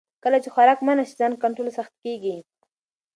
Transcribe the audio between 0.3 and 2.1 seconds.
چې خوراک منع شي، ځان کنټرول سخت